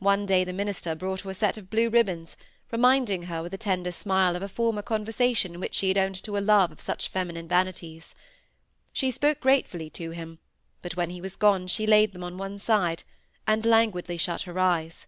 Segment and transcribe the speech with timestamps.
[0.00, 2.36] One day the minister brought her a set of blue ribbons,
[2.70, 6.22] reminding her with a tender smile of a former conversation in which she had owned
[6.24, 8.14] to a love of such feminine vanities.
[8.92, 10.40] She spoke gratefully to him,
[10.82, 13.02] but when he was gone she laid them on one side,
[13.46, 15.06] and languidly shut her eyes.